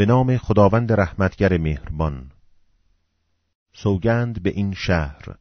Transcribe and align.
به 0.00 0.06
نام 0.06 0.36
خداوند 0.36 0.92
رحمتگر 0.92 1.58
مهربان. 1.58 2.30
سوگند 3.72 4.42
به 4.42 4.50
این 4.50 4.74
شهر 4.74 5.36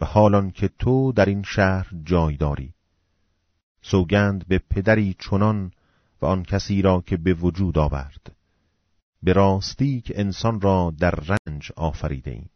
و 0.00 0.04
حالان 0.04 0.50
که 0.50 0.68
تو 0.68 1.12
در 1.12 1.26
این 1.26 1.42
شهر 1.42 1.88
جای 2.04 2.36
داری. 2.36 2.74
سوگند 3.80 4.48
به 4.48 4.58
پدری 4.58 5.16
چنان 5.18 5.72
و 6.22 6.26
آن 6.26 6.42
کسی 6.42 6.82
را 6.82 7.00
که 7.00 7.16
به 7.16 7.34
وجود 7.34 7.78
آورد. 7.78 8.36
به 9.22 9.32
راستی 9.32 10.00
که 10.00 10.20
انسان 10.20 10.60
را 10.60 10.94
در 10.98 11.10
رنج 11.10 11.72
آفریده 11.76 12.30
ایم. 12.30 12.50